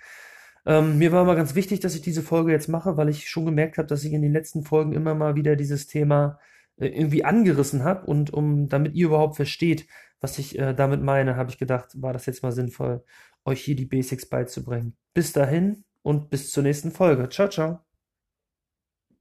Ähm, 0.65 0.97
mir 0.99 1.11
war 1.11 1.25
mal 1.25 1.35
ganz 1.35 1.55
wichtig, 1.55 1.79
dass 1.79 1.95
ich 1.95 2.01
diese 2.01 2.21
Folge 2.21 2.51
jetzt 2.51 2.69
mache, 2.69 2.97
weil 2.97 3.09
ich 3.09 3.29
schon 3.29 3.45
gemerkt 3.45 3.77
habe, 3.77 3.87
dass 3.87 4.03
ich 4.03 4.13
in 4.13 4.21
den 4.21 4.33
letzten 4.33 4.63
Folgen 4.63 4.93
immer 4.93 5.15
mal 5.15 5.35
wieder 5.35 5.55
dieses 5.55 5.87
Thema 5.87 6.39
äh, 6.81 6.87
irgendwie 6.87 7.23
angerissen 7.23 7.83
habe 7.83 8.07
und 8.07 8.33
um 8.33 8.67
damit 8.67 8.95
ihr 8.95 9.07
überhaupt 9.07 9.35
versteht, 9.35 9.87
was 10.19 10.37
ich 10.39 10.57
äh, 10.59 10.73
damit 10.73 11.01
meine, 11.01 11.35
habe 11.35 11.49
ich 11.51 11.57
gedacht, 11.57 11.89
war 12.01 12.13
das 12.13 12.25
jetzt 12.25 12.43
mal 12.43 12.51
sinnvoll, 12.51 13.03
euch 13.45 13.61
hier 13.61 13.75
die 13.75 13.85
Basics 13.85 14.27
beizubringen. 14.27 14.97
Bis 15.13 15.31
dahin 15.33 15.83
und 16.03 16.29
bis 16.29 16.51
zur 16.51 16.63
nächsten 16.63 16.91
Folge. 16.91 17.29
Ciao, 17.29 17.49
ciao. 17.49 17.90